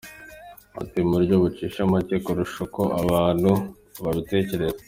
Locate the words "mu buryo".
1.05-1.35